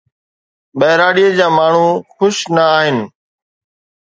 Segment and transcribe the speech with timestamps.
[0.79, 2.97] ٻهراڙيءَ جا ماڻهو خوش نه آهن.